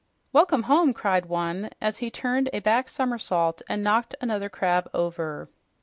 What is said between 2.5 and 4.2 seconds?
a back somersault and knocked